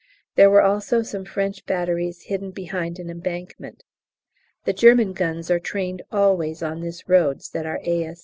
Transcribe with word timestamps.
There 0.33 0.49
were 0.49 0.63
also 0.63 1.03
some 1.03 1.25
French 1.25 1.63
batteries 1.67 2.23
hidden 2.23 2.49
behind 2.49 2.97
an 2.97 3.07
embankment. 3.11 3.83
"The 4.65 4.73
German 4.73 5.13
guns 5.13 5.51
are 5.51 5.59
trained 5.59 6.01
always 6.11 6.63
on 6.63 6.81
this 6.81 7.07
road," 7.07 7.43
said 7.43 7.67
our 7.67 7.79
A. 7.83 8.15